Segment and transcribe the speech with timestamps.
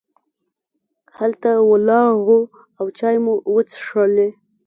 [1.17, 2.39] هلته ولاړو
[2.79, 4.29] او چای مو وڅښلې.